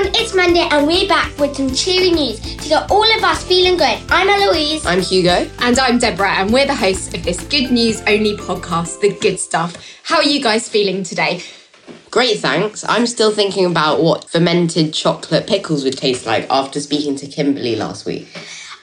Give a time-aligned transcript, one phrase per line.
[0.00, 3.44] everyone, it's Monday and we're back with some cheery news to get all of us
[3.44, 3.98] feeling good.
[4.08, 4.86] I'm Eloise.
[4.86, 5.50] I'm Hugo.
[5.58, 9.38] And I'm Deborah, and we're the hosts of this good news only podcast, The Good
[9.38, 9.76] Stuff.
[10.02, 11.42] How are you guys feeling today?
[12.10, 12.84] Great, thanks.
[12.88, 17.76] I'm still thinking about what fermented chocolate pickles would taste like after speaking to Kimberly
[17.76, 18.28] last week.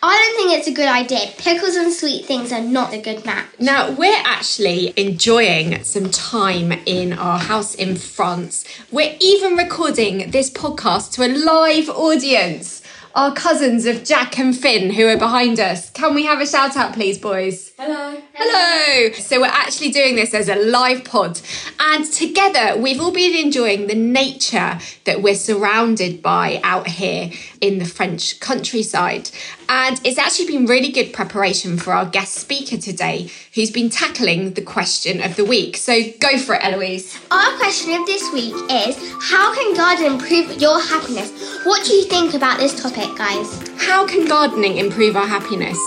[0.02, 1.32] I don't think it's a good idea.
[1.38, 3.47] Pickles and sweet things are not a good match.
[3.59, 8.64] Now, we're actually enjoying some time in our house in France.
[8.92, 12.83] We're even recording this podcast to a live audience.
[13.15, 15.89] Our cousins of Jack and Finn, who are behind us.
[15.89, 17.67] Can we have a shout out, please, boys?
[17.79, 18.19] Hello.
[18.33, 19.11] Hello!
[19.11, 21.39] So, we're actually doing this as a live pod,
[21.79, 27.29] and together we've all been enjoying the nature that we're surrounded by out here
[27.61, 29.29] in the French countryside.
[29.69, 34.53] And it's actually been really good preparation for our guest speaker today, who's been tackling
[34.53, 35.78] the question of the week.
[35.78, 37.16] So, go for it, Eloise.
[37.30, 41.30] Our question of this week is How can gardening improve your happiness?
[41.64, 43.69] What do you think about this topic, guys?
[43.78, 45.78] How can gardening improve our happiness?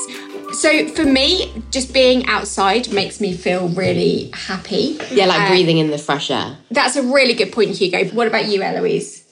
[0.53, 4.99] So, for me, just being outside makes me feel really happy.
[5.11, 6.57] Yeah, like Uh, breathing in the fresh air.
[6.71, 8.05] That's a really good point, Hugo.
[8.07, 9.23] What about you, Eloise?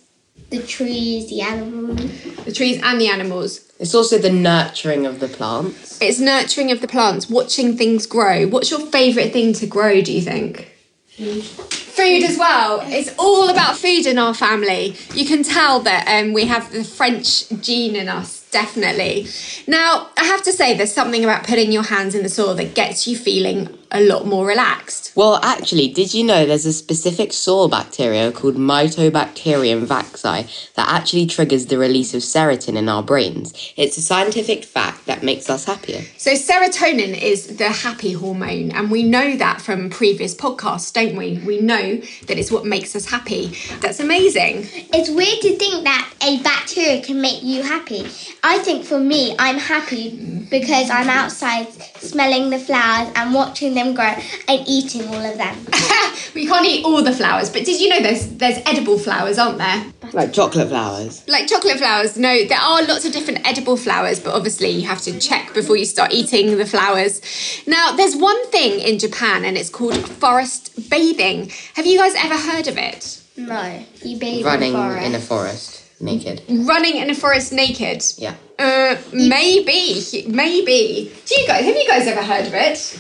[0.51, 2.01] The trees, the animals.
[2.45, 3.61] The trees and the animals.
[3.79, 5.99] It's also the nurturing of the plants.
[6.01, 8.47] It's nurturing of the plants, watching things grow.
[8.47, 10.73] What's your favourite thing to grow, do you think?
[11.19, 12.81] Food as well.
[12.85, 14.97] It's all about food in our family.
[15.15, 19.27] You can tell that um, we have the French gene in us, definitely.
[19.67, 22.75] Now, I have to say, there's something about putting your hands in the soil that
[22.75, 25.13] gets you feeling a lot more relaxed.
[25.15, 31.27] Well, actually, did you know there's a specific soil bacteria called Mycobacterium vaccae that actually
[31.27, 33.53] triggers the release of serotonin in our brains?
[33.77, 36.03] It's a scientific fact that makes us happier.
[36.17, 41.39] So, serotonin is the happy hormone, and we know that from previous podcasts, don't we?
[41.39, 43.57] We know that it's what makes us happy.
[43.81, 44.67] That's amazing.
[44.93, 48.07] It's weird to think that a bacteria can make you happy.
[48.43, 51.67] I think for me, I'm happy because I'm outside
[52.01, 54.15] smelling the flowers and watching them grow
[54.49, 55.57] and eating all of them.
[56.35, 59.59] we can't eat all the flowers, but did you know there's there's edible flowers, aren't
[59.59, 59.85] there?
[60.13, 61.27] Like chocolate flowers.
[61.29, 62.17] Like chocolate flowers.
[62.17, 65.77] No, there are lots of different edible flowers, but obviously you have to check before
[65.77, 67.21] you start eating the flowers.
[67.67, 71.51] Now, there's one thing in Japan and it's called forest bathing.
[71.75, 73.23] Have you guys ever heard of it?
[73.37, 75.07] No, you bathe Running in, the forest.
[75.07, 76.43] in a forest naked.
[76.49, 78.03] Running in a forest naked.
[78.17, 78.35] Yeah.
[78.59, 81.13] Oh, Uh, maybe, maybe.
[81.27, 82.99] Do you guys have you guys ever heard of it?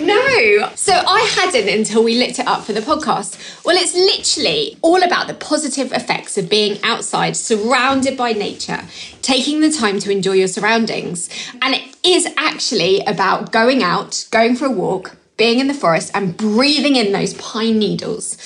[0.00, 0.70] No.
[0.74, 3.36] So I hadn't until we looked it up for the podcast.
[3.62, 8.84] Well, it's literally all about the positive effects of being outside, surrounded by nature,
[9.20, 11.28] taking the time to enjoy your surroundings,
[11.60, 15.16] and it is actually about going out, going for a walk.
[15.36, 18.38] Being in the forest and breathing in those pine needles,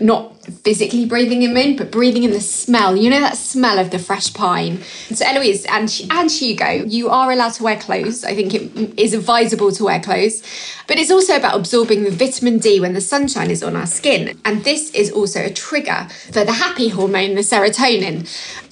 [0.00, 2.96] not physically breathing them in, but breathing in the smell.
[2.96, 4.82] You know that smell of the fresh pine.
[5.12, 8.24] So, Eloise and and Hugo, you are allowed to wear clothes.
[8.24, 10.42] I think it is advisable to wear clothes,
[10.86, 14.38] but it's also about absorbing the vitamin D when the sunshine is on our skin,
[14.44, 18.26] and this is also a trigger for the happy hormone, the serotonin.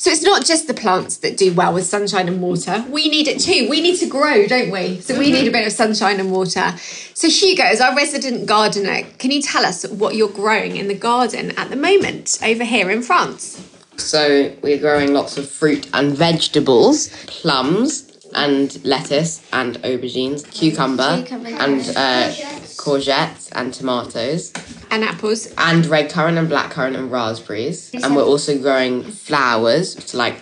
[0.04, 2.84] So it's not just the plants that do well with sunshine and water.
[2.91, 3.70] We need it too.
[3.70, 5.00] We need to grow, don't we?
[5.00, 6.75] So we need a bit of sunshine and water.
[7.15, 10.94] So Hugo, as our resident gardener, can you tell us what you're growing in the
[10.94, 13.66] garden at the moment over here in France?
[13.97, 21.48] So we're growing lots of fruit and vegetables, plums and lettuce and aubergines, cucumber, Cucumber.
[21.48, 22.28] and uh,
[22.76, 24.53] courgettes and tomatoes,
[24.94, 25.53] And apples.
[25.59, 27.91] and red currant and black currant and raspberries.
[28.03, 30.37] And we're also growing flowers, so like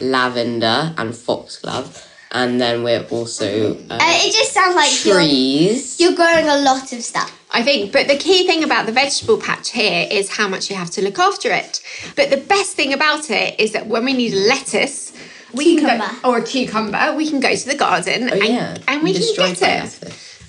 [0.00, 2.04] lavender and foxglove.
[2.30, 5.98] And then we're also uh, Uh, it just sounds like you're, trees.
[6.00, 7.30] you're growing a lot of stuff.
[7.50, 10.76] I think, but the key thing about the vegetable patch here is how much you
[10.76, 11.80] have to look after it.
[12.16, 15.12] But the best thing about it is that when we need lettuce,
[15.54, 16.20] we can Cucumber.
[16.22, 18.76] go, or a cucumber, we can go to the garden Oh, and, yeah.
[18.86, 19.62] and we You can get it.
[19.62, 20.00] lettuce.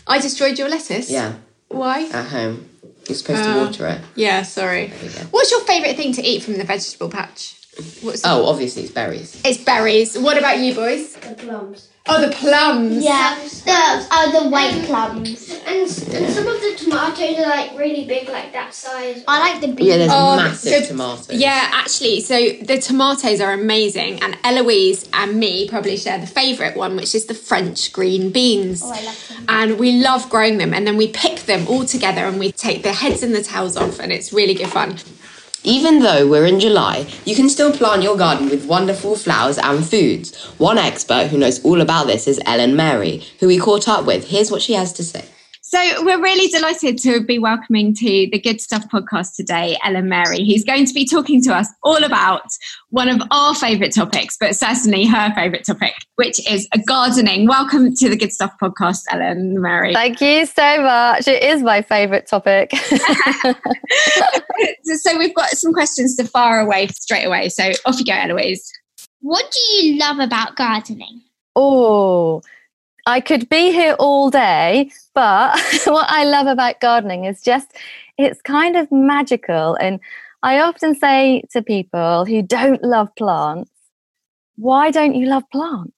[0.05, 1.09] I destroyed your lettuce.
[1.09, 1.33] Yeah,
[1.69, 2.09] Why?
[2.11, 2.68] at home.
[3.09, 4.01] You're supposed Uh, to water it.
[4.15, 4.93] Yeah, sorry.
[5.03, 5.09] you.
[5.31, 7.55] What's your favourite thing to eat from the vegetable patch?
[8.01, 9.41] What's Oh, obviously it's berries.
[9.43, 10.17] It's berries.
[10.17, 11.13] What about you boys?
[11.15, 11.87] The plums.
[12.11, 13.03] Oh, the plums.
[13.03, 15.49] Yeah, the uh, the white plums.
[15.67, 19.23] And, and some of the tomatoes are like really big, like that size.
[19.27, 19.87] I like the beans.
[19.89, 21.29] Yeah, there's Oh, massive the- tomatoes.
[21.31, 26.75] Yeah, actually, so the tomatoes are amazing, and Eloise and me probably share the favourite
[26.75, 28.81] one, which is the French green beans.
[28.83, 29.45] Oh, I love them.
[29.47, 32.81] And we love growing them, and then we pick them all together and we take
[32.83, 34.97] the heads and the tails off, and it's really good fun.
[35.63, 39.85] Even though we're in July, you can still plant your garden with wonderful flowers and
[39.85, 40.33] foods.
[40.57, 44.29] One expert who knows all about this is Ellen Mary, who we caught up with.
[44.29, 45.25] Here's what she has to say.
[45.69, 50.43] So we're really delighted to be welcoming to the Good Stuff podcast today, Ellen Mary,
[50.43, 52.41] who's going to be talking to us all about
[52.89, 57.45] one of our favourite topics, but certainly her favourite topic, which is gardening.
[57.45, 59.93] Welcome to the Good Stuff podcast, Ellen Mary.
[59.93, 61.27] Thank you so much.
[61.27, 62.71] It is my favourite topic.
[64.83, 67.47] so we've got some questions to fire away straight away.
[67.49, 68.71] So off you go, Eloise.
[69.21, 71.21] What do you love about gardening?
[71.55, 72.41] Oh,
[73.05, 77.75] I could be here all day, but what I love about gardening is just
[78.17, 79.75] it's kind of magical.
[79.75, 79.99] And
[80.43, 83.71] I often say to people who don't love plants,
[84.57, 85.93] why don't you love plants?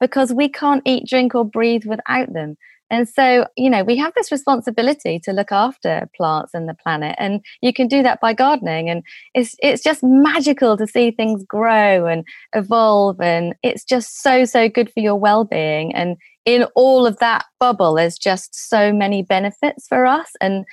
[0.00, 2.56] Because we can't eat, drink, or breathe without them.
[2.88, 7.16] And so, you know, we have this responsibility to look after plants and the planet,
[7.18, 8.88] and you can do that by gardening.
[8.88, 9.02] And
[9.34, 12.24] it's it's just magical to see things grow and
[12.54, 15.94] evolve, and it's just so so good for your well-being.
[15.94, 20.30] And in all of that bubble, there's just so many benefits for us.
[20.40, 20.64] And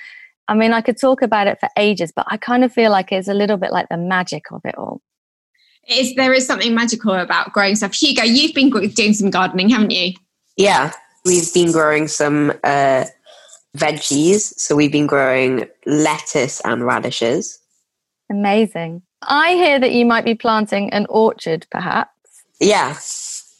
[0.46, 3.10] I mean, I could talk about it for ages, but I kind of feel like
[3.10, 5.00] it's a little bit like the magic of it all.
[5.88, 7.94] Is there is something magical about growing stuff?
[7.94, 10.12] Hugo, you've been doing some gardening, haven't you?
[10.56, 10.92] Yeah,
[11.24, 13.04] we've been growing some uh,
[13.76, 14.54] veggies.
[14.58, 17.58] So we've been growing lettuce and radishes.
[18.30, 19.02] Amazing.
[19.22, 22.10] I hear that you might be planting an orchard, perhaps.
[22.60, 22.96] Yeah.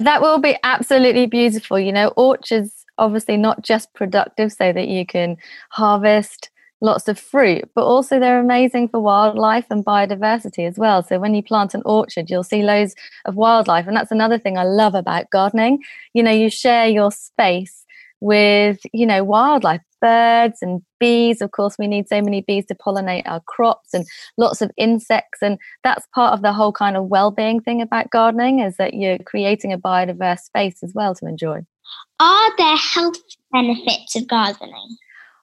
[0.01, 1.79] That will be absolutely beautiful.
[1.79, 5.37] You know, orchards obviously not just productive so that you can
[5.71, 6.51] harvest
[6.85, 11.03] lots of fruit, but also they're amazing for wildlife and biodiversity as well.
[11.03, 12.95] So when you plant an orchard, you'll see loads
[13.25, 13.87] of wildlife.
[13.87, 15.83] And that's another thing I love about gardening.
[16.13, 17.87] You know, you share your space
[18.21, 21.41] with, you know, wildlife, birds and bees.
[21.41, 24.07] Of course, we need so many bees to pollinate our crops and
[24.37, 25.41] lots of insects.
[25.41, 29.19] And that's part of the whole kind of well-being thing about gardening is that you're
[29.19, 31.61] creating a biodiverse space as well to enjoy.
[32.21, 33.17] Are there health
[33.53, 34.97] benefits of gardening?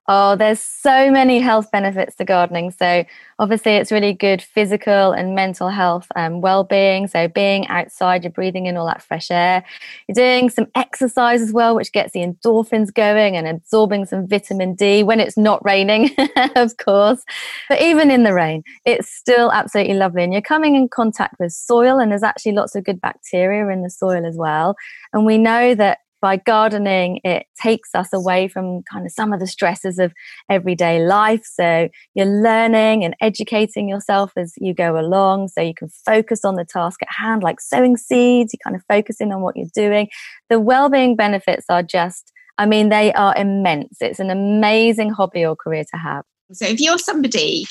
[0.07, 2.71] Oh, there's so many health benefits to gardening.
[2.71, 3.05] So,
[3.37, 7.07] obviously, it's really good physical and mental health and um, well being.
[7.07, 9.63] So, being outside, you're breathing in all that fresh air.
[10.07, 14.73] You're doing some exercise as well, which gets the endorphins going and absorbing some vitamin
[14.73, 16.09] D when it's not raining,
[16.55, 17.23] of course.
[17.69, 20.23] But even in the rain, it's still absolutely lovely.
[20.23, 23.83] And you're coming in contact with soil, and there's actually lots of good bacteria in
[23.83, 24.75] the soil as well.
[25.13, 29.39] And we know that by gardening, it takes us away from kind of some of
[29.39, 30.13] the stresses of
[30.49, 31.41] everyday life.
[31.43, 35.49] So you're learning and educating yourself as you go along.
[35.49, 38.83] So you can focus on the task at hand, like sowing seeds, you kind of
[38.87, 40.07] focusing on what you're doing.
[40.49, 43.97] The well-being benefits are just, I mean, they are immense.
[43.99, 46.23] It's an amazing hobby or career to have.
[46.53, 47.65] So if you're somebody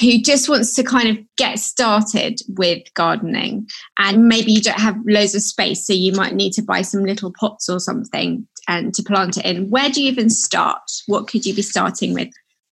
[0.00, 4.96] who just wants to kind of get started with gardening and maybe you don't have
[5.06, 8.94] loads of space so you might need to buy some little pots or something and
[8.94, 12.28] to plant it in where do you even start what could you be starting with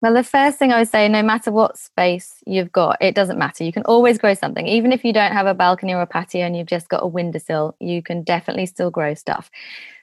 [0.02, 3.38] well, the first thing I would say, no matter what space you've got, it doesn't
[3.38, 3.64] matter.
[3.64, 4.66] You can always grow something.
[4.66, 7.06] Even if you don't have a balcony or a patio and you've just got a
[7.06, 9.50] windowsill, you can definitely still grow stuff.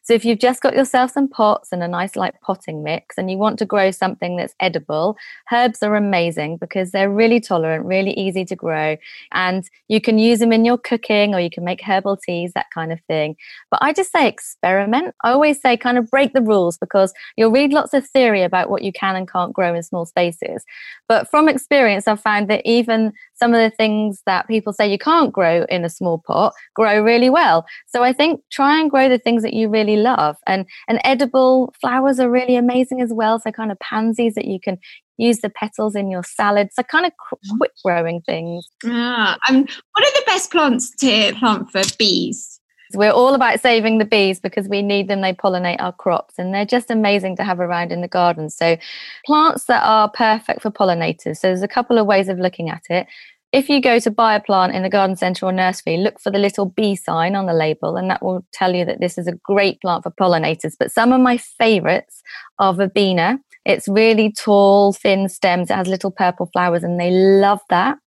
[0.04, 3.32] So if you've just got yourself some pots and a nice like potting mix and
[3.32, 5.18] you want to grow something that's edible,
[5.52, 8.98] herbs are amazing because they're really tolerant, really easy to grow,
[9.32, 12.68] and you can use them in your cooking or you can make herbal teas, that
[12.74, 13.36] kind of thing.
[13.72, 15.16] But I just say experiment.
[15.24, 18.70] I always say kind of break the rules because you'll read lots of theory about
[18.70, 20.66] what you can and can't grow in small spaces.
[21.08, 24.98] But from experience, I've found that even some of the things that people say you
[24.98, 27.66] can't grow in a small pot grow really well.
[27.88, 30.38] So I think try and grow the things that you really really love.
[30.48, 33.40] And and edible flowers are really amazing as well.
[33.40, 34.78] So kind of pansies that you can
[35.18, 36.70] use the petals in your salad.
[36.74, 37.12] So kind of
[37.58, 38.68] quick growing things.
[38.86, 42.60] Ah, um, what are the best plants to plant for bees?
[42.96, 45.22] We're all about saving the bees because we need them.
[45.22, 48.52] They pollinate our crops and they're just amazing to have around in the garden.
[48.52, 48.78] So,
[49.26, 51.38] plants that are perfect for pollinators.
[51.38, 53.08] So, there's a couple of ways of looking at it
[53.54, 56.32] if you go to buy a plant in the garden centre or nursery, look for
[56.32, 59.28] the little bee sign on the label, and that will tell you that this is
[59.28, 60.74] a great plant for pollinators.
[60.78, 62.24] But some of my favourites
[62.58, 63.38] are verbena.
[63.64, 65.70] It's really tall, thin stems.
[65.70, 68.00] It has little purple flowers, and they love that.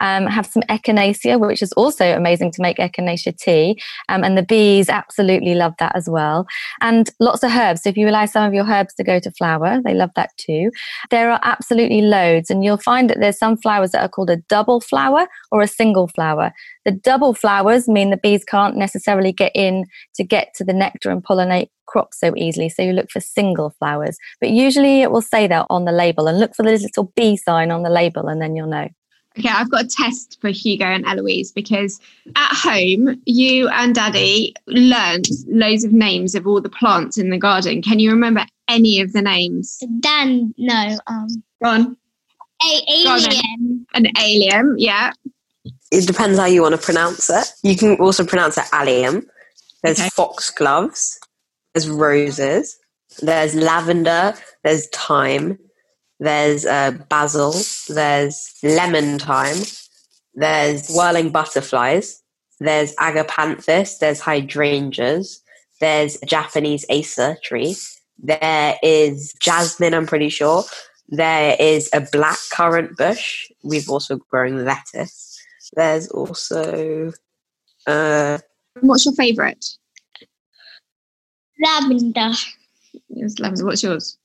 [0.00, 3.80] Um, have some echinacea, which is also amazing to make echinacea tea.
[4.08, 6.46] Um, and the bees absolutely love that as well.
[6.80, 7.82] And lots of herbs.
[7.82, 10.30] So if you allow some of your herbs to go to flower, they love that
[10.36, 10.70] too.
[11.10, 12.50] There are absolutely loads.
[12.50, 15.68] And you'll find that there's some flowers that are called a double flower or a
[15.68, 16.52] single flower.
[16.84, 19.84] The double flowers mean the bees can't necessarily get in
[20.14, 22.68] to get to the nectar and pollinate crops so easily.
[22.68, 24.16] So you look for single flowers.
[24.40, 27.36] But usually it will say that on the label and look for the little bee
[27.36, 28.88] sign on the label and then you'll know.
[29.38, 32.00] Okay, I've got a test for Hugo and Eloise because
[32.34, 37.38] at home, you and Daddy learned loads of names of all the plants in the
[37.38, 37.80] garden.
[37.82, 39.80] Can you remember any of the names?
[40.00, 41.28] Dan, no, um,
[41.62, 41.96] Go on.
[42.62, 43.86] a- Go on alien.
[43.94, 45.12] An alien, yeah.
[45.92, 47.46] It depends how you want to pronounce it.
[47.62, 49.24] You can also pronounce it allium.
[49.82, 50.08] There's Okay.
[50.10, 51.18] foxgloves.
[51.74, 52.76] There's roses.
[53.22, 54.34] There's lavender.
[54.64, 55.58] There's thyme.
[56.20, 57.54] There's uh, basil.
[57.88, 59.62] There's lemon thyme.
[60.34, 62.22] There's whirling butterflies.
[62.60, 63.98] There's agapanthus.
[63.98, 65.40] There's hydrangeas.
[65.80, 67.76] There's Japanese acer tree.
[68.18, 70.64] There is jasmine, I'm pretty sure.
[71.08, 73.48] There is a black currant bush.
[73.62, 75.38] We've also grown lettuce.
[75.74, 77.12] There's also
[77.86, 78.38] uh,
[78.80, 79.64] What's your favourite?
[81.64, 82.32] Lavender.
[83.08, 83.64] Yes, lavender.
[83.64, 84.18] What's yours?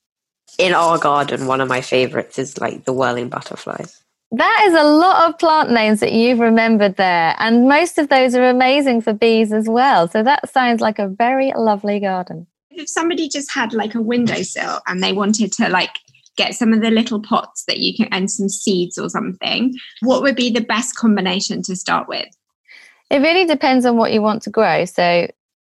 [0.58, 1.48] In our garden.
[1.48, 4.02] One of my favorites is like the whirling butterflies.
[4.32, 7.36] That is a lot of plant names that you've remembered there.
[7.38, 10.08] And most of those are amazing for bees as well.
[10.08, 12.48] So that sounds like a very lovely garden.
[12.72, 16.00] If somebody just had like a windowsill and they wanted to like
[16.36, 20.24] get some of the little pots that you can and some seeds or something, what
[20.24, 22.26] would be the best combination to start with?
[23.12, 24.86] It really depends on what you want to grow.
[24.86, 25.28] So,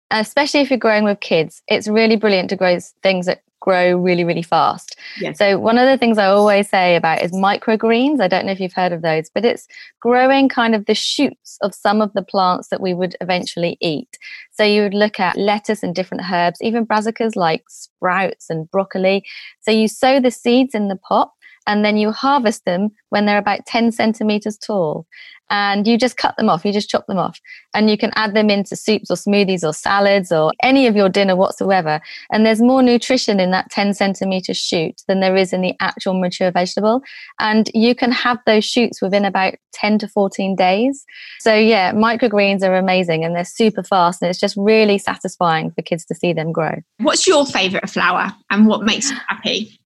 [0.10, 4.24] especially if you're growing with kids, it's really brilliant to grow things that grow really,
[4.24, 4.96] really fast.
[5.20, 5.40] Yes.
[5.40, 8.22] So, one of the things I always say about is microgreens.
[8.22, 9.68] I don't know if you've heard of those, but it's
[10.00, 14.18] growing kind of the shoots of some of the plants that we would eventually eat.
[14.52, 19.26] So, you would look at lettuce and different herbs, even brassicas like sprouts and broccoli.
[19.62, 21.32] So, you sow the seeds in the pot
[21.68, 25.06] and then you harvest them when they're about 10 centimeters tall.
[25.52, 27.40] And you just cut them off you just chop them off.
[27.76, 31.08] And you can add them into soups or smoothies or salads or any of your
[31.08, 32.02] dinner whatsoever.
[32.32, 36.20] And there's more nutrition in that 10 centimeter shoot than there is in the actual
[36.20, 37.04] mature vegetable.
[37.40, 41.06] And you can have those shoots within about 10 to 14 days.
[41.42, 45.82] So yeah microgreens are amazing and they're super fast and it's just really satisfying for
[45.82, 46.76] kids to see them grow.
[47.00, 49.80] What's your favourite flower and what makes you happy?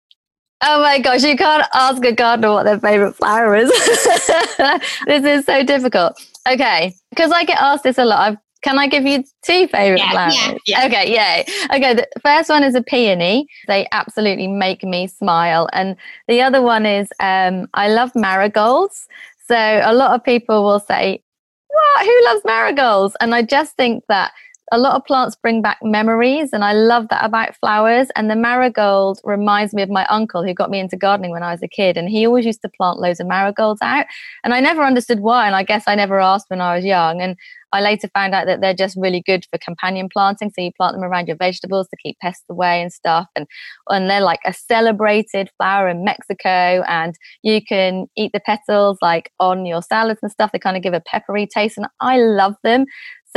[0.63, 3.69] Oh my gosh, you can't ask a gardener what their favorite flower is.
[5.05, 6.19] this is so difficult.
[6.49, 8.19] Okay, because I get asked this a lot.
[8.19, 10.35] I've, can I give you two favorite Yeah, flowers?
[10.35, 10.85] yeah, yeah.
[10.87, 11.45] Okay, yay.
[11.75, 13.47] Okay, the first one is a peony.
[13.67, 15.69] They absolutely make me smile.
[15.73, 15.95] And
[16.27, 19.07] the other one is um, I love marigolds.
[19.47, 21.21] So a lot of people will say,
[21.67, 22.05] What?
[22.05, 23.15] Who loves marigolds?
[23.21, 24.31] And I just think that
[24.71, 28.09] a lot of plants bring back memories and I love that about flowers.
[28.15, 31.51] And the marigold reminds me of my uncle who got me into gardening when I
[31.51, 31.95] was a kid.
[31.95, 34.05] And he always used to plant loads of marigolds out.
[34.43, 35.45] And I never understood why.
[35.45, 37.21] And I guess I never asked when I was young.
[37.21, 37.37] And
[37.73, 40.49] I later found out that they're just really good for companion planting.
[40.49, 43.27] So you plant them around your vegetables to keep pests away and stuff.
[43.35, 43.45] And
[43.89, 46.83] and they're like a celebrated flower in Mexico.
[46.87, 50.51] And you can eat the petals like on your salads and stuff.
[50.51, 51.77] They kind of give a peppery taste.
[51.77, 52.85] And I love them.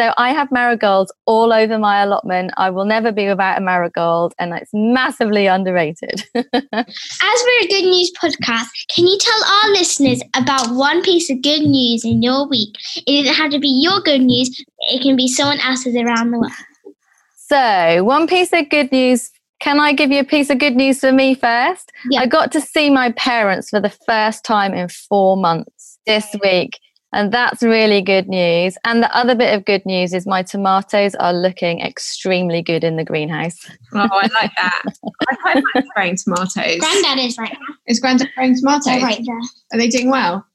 [0.01, 2.53] So I have marigolds all over my allotment.
[2.57, 6.25] I will never be without a marigold, and it's massively underrated.
[6.35, 11.43] As we're a good news podcast, can you tell our listeners about one piece of
[11.43, 12.75] good news in your week?
[13.07, 16.39] It doesn't have to be your good news, it can be someone else's around the
[16.39, 16.97] world.
[17.37, 19.31] so, one piece of good news.
[19.59, 21.93] Can I give you a piece of good news for me first?
[22.09, 22.21] Yeah.
[22.21, 26.79] I got to see my parents for the first time in four months this week.
[27.13, 28.79] And that's really good news.
[28.85, 32.97] And the other bit of good news is my tomatoes are looking extremely good in
[32.97, 33.59] the greenhouse.
[33.93, 34.83] Oh, I like that.
[35.29, 36.79] I quite like growing tomatoes.
[36.79, 37.75] Granddad is right now.
[37.89, 38.85] Is Grandad growing tomatoes?
[38.85, 39.41] They're right there.
[39.73, 40.47] Are they doing well?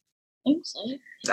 [0.48, 0.80] I think so.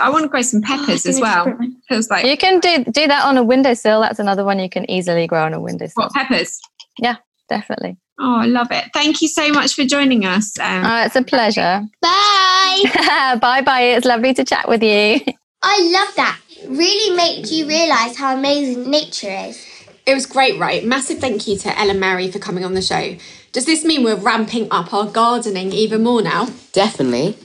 [0.01, 1.57] I want to grow some peppers oh, as well.
[1.89, 4.01] Feels like You can do do that on a windowsill.
[4.01, 6.05] That's another one you can easily grow on a windowsill.
[6.05, 6.61] what peppers?
[6.99, 7.17] Yeah,
[7.49, 7.99] definitely.
[8.19, 8.85] Oh, I love it.
[8.93, 10.59] Thank you so much for joining us.
[10.59, 11.83] Um, Uh, it's a pleasure.
[12.01, 13.39] Bye.
[13.41, 13.83] bye bye.
[13.97, 15.21] It's lovely to chat with you.
[15.63, 16.39] I love that.
[16.69, 19.65] Really makes you realise how amazing nature is.
[20.07, 20.85] It was great, right?
[20.85, 23.17] Massive thank you to Ellen Mary for coming on the show.
[23.53, 26.49] Does this mean we're ramping up our gardening even more now?
[26.73, 27.37] Definitely.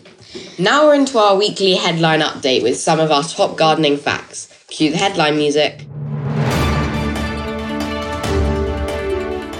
[0.60, 4.54] Now we're into our weekly headline update with some of our top gardening facts.
[4.68, 5.87] Cue the headline music.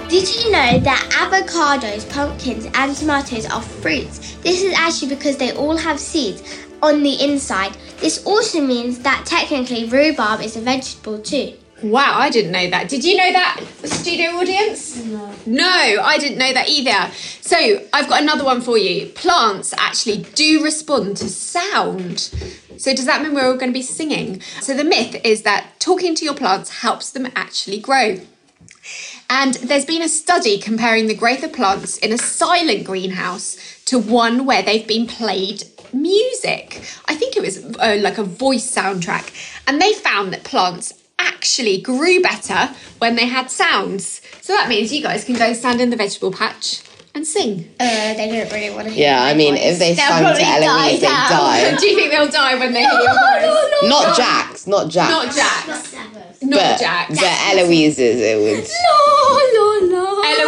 [0.08, 4.36] Did you know that avocados, pumpkins, and tomatoes are fruits?
[4.36, 6.42] This is actually because they all have seeds
[6.82, 7.76] on the inside.
[7.98, 11.52] This also means that technically rhubarb is a vegetable too.
[11.82, 12.88] Wow, I didn't know that.
[12.88, 14.96] Did you know that, studio audience?
[15.04, 15.30] No.
[15.44, 17.12] No, I didn't know that either.
[17.42, 19.08] So, I've got another one for you.
[19.08, 22.20] Plants actually do respond to sound.
[22.78, 24.40] So, does that mean we're all going to be singing?
[24.62, 28.20] So, the myth is that talking to your plants helps them actually grow.
[29.30, 33.56] And there's been a study comparing the growth of plants in a silent greenhouse
[33.86, 36.82] to one where they've been played music.
[37.06, 39.30] I think it was uh, like a voice soundtrack.
[39.66, 44.22] And they found that plants actually grew better when they had sounds.
[44.40, 46.82] So that means you guys can go stand in the vegetable patch
[47.14, 47.68] and sing.
[47.80, 49.62] Uh, they don't really want to hear Yeah, I mean, voice.
[49.64, 51.30] if they They'll sung to probably Eloise, they down.
[51.30, 51.76] die.
[51.80, 53.88] Do you think they'll die when they hear your voice?
[53.90, 55.10] Not Jack's, not Jack's.
[55.10, 56.42] Not Jack's.
[56.42, 57.20] Not Jack's.
[57.20, 58.64] but Eloise's, it would.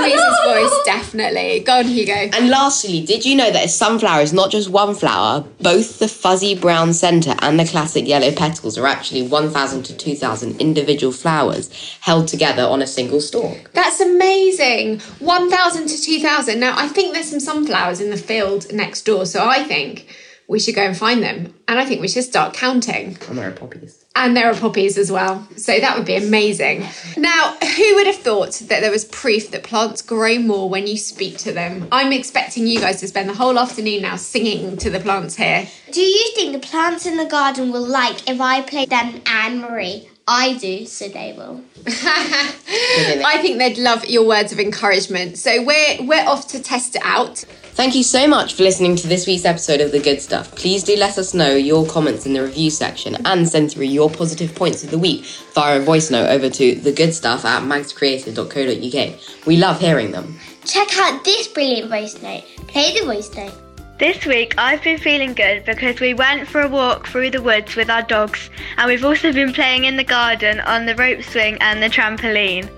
[0.05, 1.61] Eloise's voice, definitely.
[1.61, 2.13] Go on, Hugo.
[2.13, 5.45] And lastly, did you know that a sunflower is not just one flower?
[5.61, 10.61] Both the fuzzy brown centre and the classic yellow petals are actually 1,000 to 2,000
[10.61, 13.71] individual flowers held together on a single stalk.
[13.73, 15.01] That's amazing.
[15.19, 16.61] 1,000 to 2,000.
[16.61, 20.07] Now, I think there's some sunflowers in the field next door, so I think
[20.51, 21.55] we should go and find them.
[21.69, 23.17] And I think we should start counting.
[23.29, 24.05] And there are poppies.
[24.17, 25.47] And there are poppies as well.
[25.57, 26.85] So that would be amazing.
[27.17, 30.97] Now, who would have thought that there was proof that plants grow more when you
[30.97, 31.87] speak to them?
[31.93, 35.69] I'm expecting you guys to spend the whole afternoon now singing to the plants here.
[35.93, 39.61] Do you think the plants in the garden will like if I play them Anne
[39.61, 40.11] Marie?
[40.27, 41.63] I do, so they will.
[41.87, 45.39] I think they'd love your words of encouragement.
[45.39, 47.45] So we're we're off to test it out.
[47.73, 50.55] Thank you so much for listening to this week's episode of The Good Stuff.
[50.55, 54.11] Please do let us know your comments in the review section and send through your
[54.11, 55.25] positive points of the week
[55.55, 59.47] via a voice note over to thegoodstuff at magscreative.co.uk.
[59.47, 60.39] We love hearing them.
[60.67, 62.45] Check out this brilliant voice note.
[62.67, 63.55] Play the voice note.
[63.99, 67.77] This week I've been feeling good because we went for a walk through the woods
[67.77, 71.57] with our dogs and we've also been playing in the garden on the rope swing
[71.61, 72.69] and the trampoline.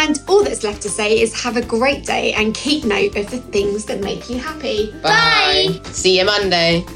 [0.00, 3.30] And all that's left to say is have a great day and keep note of
[3.30, 4.92] the things that make you happy.
[5.02, 5.78] Bye.
[5.92, 6.86] See you Monday.